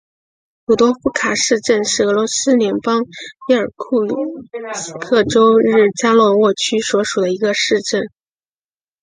[0.65, 3.05] 鲁多夫卡市镇是俄罗斯联邦
[3.47, 3.99] 伊尔库
[4.73, 8.09] 茨克州日加洛沃区所属的一个市镇。